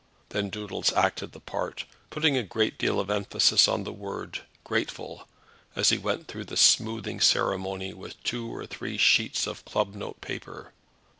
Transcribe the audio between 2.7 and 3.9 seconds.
deal of emphasis on